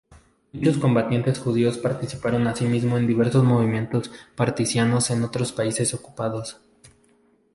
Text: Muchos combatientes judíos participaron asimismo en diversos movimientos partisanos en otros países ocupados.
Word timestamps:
Muchos 0.51 0.79
combatientes 0.79 1.37
judíos 1.37 1.77
participaron 1.77 2.47
asimismo 2.47 2.97
en 2.97 3.05
diversos 3.05 3.43
movimientos 3.43 4.09
partisanos 4.35 5.11
en 5.11 5.21
otros 5.23 5.51
países 5.51 5.93
ocupados. 5.93 6.59